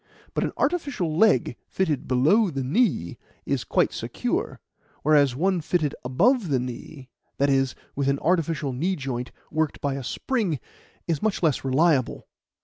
But 0.33 0.43
an 0.43 0.51
artificial 0.57 1.15
leg 1.15 1.55
fitted 1.67 2.07
below 2.07 2.49
the 2.49 2.63
knee 2.63 3.19
is 3.45 3.63
quite 3.63 3.93
secure, 3.93 4.59
whereas 5.03 5.35
one 5.35 5.61
fitted 5.61 5.93
above 6.03 6.47
the 6.49 6.57
knee 6.57 7.11
that 7.37 7.51
is, 7.51 7.75
with 7.95 8.07
an 8.09 8.17
artificial 8.17 8.73
knee 8.73 8.95
joint 8.95 9.31
worked 9.51 9.79
by 9.79 9.93
a 9.93 10.03
spring 10.03 10.59
is 11.07 11.21
much 11.21 11.43
less 11.43 11.63
reliable. 11.63 12.27